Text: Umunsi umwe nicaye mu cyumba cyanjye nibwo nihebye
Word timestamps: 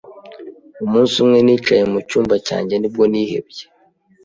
Umunsi 0.85 1.15
umwe 1.23 1.39
nicaye 1.45 1.83
mu 1.91 1.99
cyumba 2.09 2.35
cyanjye 2.47 2.75
nibwo 2.77 3.03
nihebye 3.11 3.63